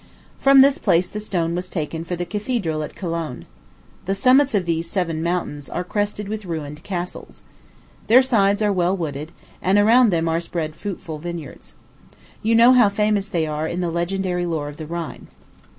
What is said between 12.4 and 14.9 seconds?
You know how famous they are in the legendary lore of the